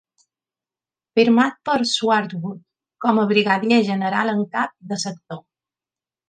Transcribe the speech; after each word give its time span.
Firmat 1.19 1.59
per 1.69 1.75
Swartwout 1.91 2.63
com 3.05 3.21
a 3.21 3.27
Brigadier 3.33 3.79
General 3.91 4.33
en 4.35 4.43
Cap 4.57 4.75
de 4.95 4.99
Sector. 5.05 5.45